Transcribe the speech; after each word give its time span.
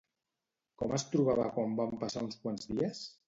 Com 0.81 0.95
es 0.97 1.05
trobava 1.11 1.45
quan 1.57 1.77
van 1.81 1.93
passar 2.05 2.27
uns 2.29 2.39
quants 2.47 2.69
dies? 2.73 3.05